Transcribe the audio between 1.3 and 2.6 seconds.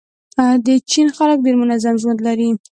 ډېر منظم ژوند لري.